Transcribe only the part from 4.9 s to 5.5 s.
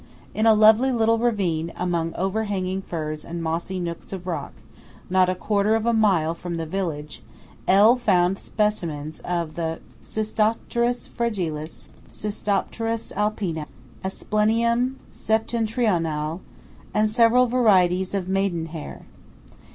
not a